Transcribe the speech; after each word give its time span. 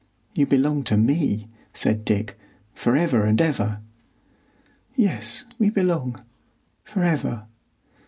"You 0.35 0.47
belong 0.47 0.83
to 0.85 0.97
me," 0.97 1.47
said 1.75 2.05
Dick, 2.05 2.35
"for 2.73 2.95
ever 2.97 3.23
and 3.23 3.39
ever." 3.39 3.81
"Yes, 4.95 5.45
we 5.59 5.69
belong—for 5.69 7.03
ever. 7.03 7.45